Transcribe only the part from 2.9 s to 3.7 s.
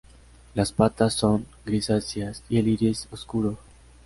oscuro.